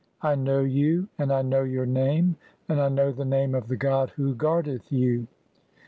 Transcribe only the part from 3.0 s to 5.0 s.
the name of the god who guardeth